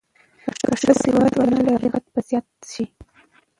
[0.65, 2.83] که ښځې سواد ونه لري، غربت به زیات شي.